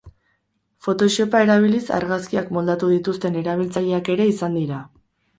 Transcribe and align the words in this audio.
Photoshopa 0.85 1.41
erabiliz 1.43 1.81
argazkiak 1.97 2.49
moldatu 2.57 2.89
dituzten 2.93 3.37
erabiltzaileak 3.41 4.09
ere 4.15 4.27
izan 4.31 4.57
dira. 4.61 4.81